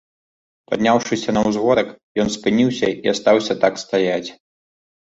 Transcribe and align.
Падняўшыся 0.69 1.35
на 1.37 1.43
ўзгорак, 1.49 1.93
ён 2.25 2.35
спыніўся 2.39 2.87
і 2.97 3.13
астаўся 3.13 3.61
так 3.67 3.73
стаяць. 3.85 4.27